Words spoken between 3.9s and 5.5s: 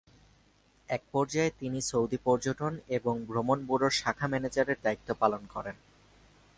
শাখা ম্যানেজারের দায়িত্ব পালন